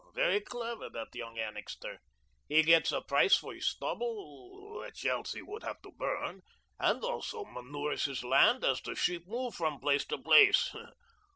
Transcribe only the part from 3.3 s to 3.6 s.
for